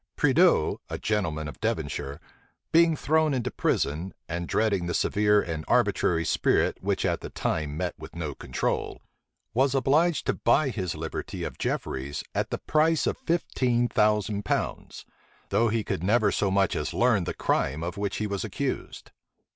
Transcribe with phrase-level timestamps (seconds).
[0.15, 2.19] Prideaux, a gentleman of Devonshire,
[2.71, 7.77] being thrown into prison, and dreading the severe and arbitrary spirit which at that time
[7.77, 8.99] met with no control,
[9.53, 15.05] was obliged to buy his liberty of Jefferies at the price of fifteen thousand pounds;
[15.49, 19.11] though he could never so much as learn the crime of which he was accused.